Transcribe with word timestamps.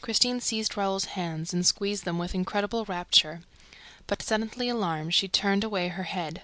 Christine 0.00 0.38
seized 0.40 0.76
Raoul's 0.76 1.06
hands 1.18 1.52
and 1.52 1.66
squeezed 1.66 2.04
them 2.04 2.18
with 2.18 2.36
incredible 2.36 2.84
rapture. 2.84 3.40
But, 4.06 4.22
suddenly 4.22 4.50
becoming 4.50 4.70
alarmed 4.70 5.02
again, 5.08 5.10
she 5.10 5.26
turned 5.26 5.64
away 5.64 5.88
her 5.88 6.04
head. 6.04 6.42